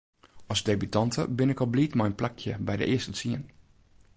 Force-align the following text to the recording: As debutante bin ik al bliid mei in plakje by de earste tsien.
As 0.53 0.61
debutante 0.69 1.25
bin 1.37 1.49
ik 1.53 1.59
al 1.61 1.71
bliid 1.73 1.93
mei 1.97 2.09
in 2.09 2.19
plakje 2.21 2.53
by 2.67 2.73
de 2.77 2.85
earste 2.95 3.13
tsien. 3.15 3.43